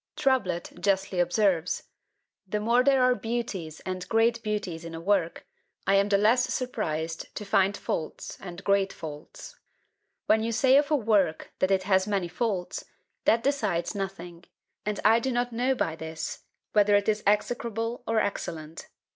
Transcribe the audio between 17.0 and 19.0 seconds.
is execrable or excellent.